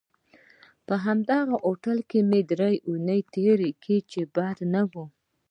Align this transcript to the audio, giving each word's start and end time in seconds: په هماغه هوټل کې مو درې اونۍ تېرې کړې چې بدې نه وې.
په 0.87 0.95
هماغه 1.05 1.55
هوټل 1.65 1.97
کې 2.09 2.19
مو 2.29 2.39
درې 2.51 2.73
اونۍ 2.87 3.19
تېرې 3.33 3.71
کړې 3.81 3.97
چې 4.11 4.19
بدې 4.35 4.65
نه 4.73 4.81
وې. 4.91 5.05